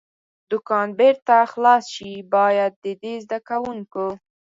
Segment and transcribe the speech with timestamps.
[0.51, 4.07] دوکان بېرته خلاص شي، باید د دې زده کوونکو.